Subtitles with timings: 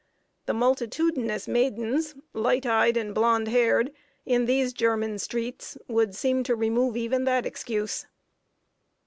[0.47, 3.91] The multitudinous maidens light eyed and blonde haired
[4.25, 8.07] in these German streets, would seem to remove even that excuse.